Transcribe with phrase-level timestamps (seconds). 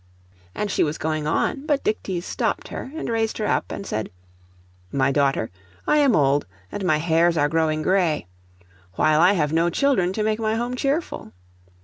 [0.55, 4.09] And she was going on; but Dictys stopped her, and raised her up, and said—
[4.91, 5.51] 'My daughter,
[5.85, 8.25] I am old, and my hairs are growing gray;
[8.95, 11.33] while I have no children to make my home cheerful.